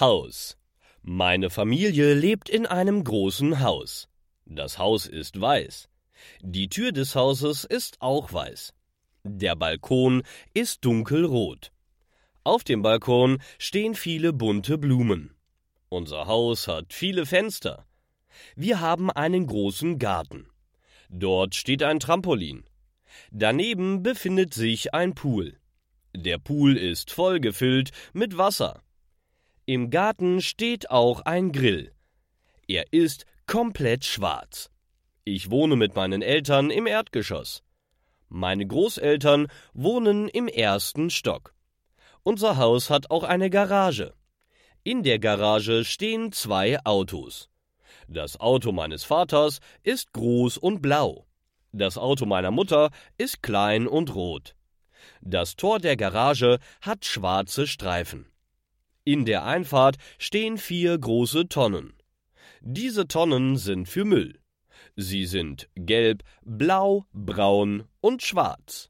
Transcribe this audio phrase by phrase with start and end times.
[0.00, 0.56] Haus.
[1.02, 4.08] Meine Familie lebt in einem großen Haus.
[4.46, 5.90] Das Haus ist weiß.
[6.40, 8.72] Die Tür des Hauses ist auch weiß.
[9.24, 10.22] Der Balkon
[10.54, 11.70] ist dunkelrot.
[12.44, 15.34] Auf dem Balkon stehen viele bunte Blumen.
[15.90, 17.84] Unser Haus hat viele Fenster.
[18.56, 20.46] Wir haben einen großen Garten.
[21.10, 22.64] Dort steht ein Trampolin.
[23.32, 25.58] Daneben befindet sich ein Pool.
[26.16, 28.82] Der Pool ist voll gefüllt mit Wasser.
[29.70, 31.92] Im Garten steht auch ein Grill.
[32.66, 34.68] Er ist komplett schwarz.
[35.22, 37.62] Ich wohne mit meinen Eltern im Erdgeschoss.
[38.28, 41.54] Meine Großeltern wohnen im ersten Stock.
[42.24, 44.12] Unser Haus hat auch eine Garage.
[44.82, 47.48] In der Garage stehen zwei Autos.
[48.08, 51.28] Das Auto meines Vaters ist groß und blau.
[51.70, 54.56] Das Auto meiner Mutter ist klein und rot.
[55.20, 58.26] Das Tor der Garage hat schwarze Streifen.
[59.10, 61.94] In der Einfahrt stehen vier große Tonnen.
[62.60, 64.38] Diese Tonnen sind für Müll.
[64.94, 68.89] Sie sind gelb, blau, braun und schwarz.